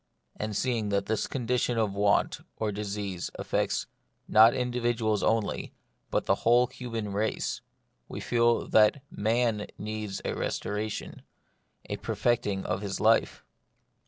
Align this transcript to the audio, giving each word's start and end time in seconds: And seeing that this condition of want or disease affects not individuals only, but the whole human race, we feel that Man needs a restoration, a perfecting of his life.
And 0.35 0.55
seeing 0.57 0.89
that 0.89 1.05
this 1.05 1.27
condition 1.27 1.77
of 1.77 1.93
want 1.93 2.41
or 2.57 2.71
disease 2.71 3.29
affects 3.37 3.85
not 4.27 4.55
individuals 4.55 5.21
only, 5.21 5.75
but 6.09 6.25
the 6.25 6.33
whole 6.41 6.65
human 6.65 7.13
race, 7.13 7.61
we 8.07 8.19
feel 8.19 8.67
that 8.69 9.03
Man 9.11 9.67
needs 9.77 10.19
a 10.25 10.33
restoration, 10.33 11.21
a 11.87 11.97
perfecting 11.97 12.65
of 12.65 12.81
his 12.81 12.99
life. 12.99 13.45